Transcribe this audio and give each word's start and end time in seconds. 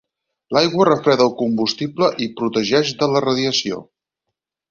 L'aigua 0.55 0.85
refreda 0.87 1.25
el 1.29 1.35
combustible 1.41 2.09
i 2.27 2.29
protegeix 2.41 2.93
de 3.03 3.11
la 3.17 3.23
radiació. 3.29 3.79